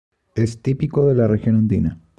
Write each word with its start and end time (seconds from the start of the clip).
Es 0.33 0.63
típico 0.63 1.05
de 1.05 1.13
la 1.13 1.27
región 1.27 1.57
Andina. 1.57 1.99